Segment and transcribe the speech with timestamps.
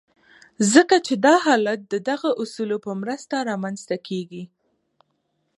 [0.73, 4.43] ځکه چې دا حالت د دغو اصولو په مرسته رامنځته کېږي.